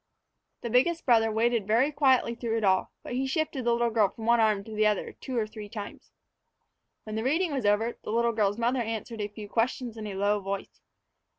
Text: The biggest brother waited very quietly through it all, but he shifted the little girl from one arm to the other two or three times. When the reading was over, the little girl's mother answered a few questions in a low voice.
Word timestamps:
The 0.61 0.71
biggest 0.71 1.05
brother 1.05 1.31
waited 1.31 1.67
very 1.67 1.91
quietly 1.91 2.33
through 2.33 2.57
it 2.57 2.63
all, 2.63 2.91
but 3.03 3.13
he 3.13 3.27
shifted 3.27 3.63
the 3.65 3.71
little 3.71 3.91
girl 3.91 4.09
from 4.09 4.25
one 4.25 4.39
arm 4.39 4.63
to 4.63 4.73
the 4.73 4.87
other 4.87 5.13
two 5.13 5.37
or 5.37 5.45
three 5.45 5.69
times. 5.69 6.11
When 7.03 7.15
the 7.15 7.23
reading 7.23 7.53
was 7.53 7.67
over, 7.67 7.99
the 8.03 8.11
little 8.11 8.33
girl's 8.33 8.57
mother 8.57 8.81
answered 8.81 9.21
a 9.21 9.27
few 9.27 9.47
questions 9.47 9.97
in 9.97 10.07
a 10.07 10.15
low 10.15 10.39
voice. 10.39 10.81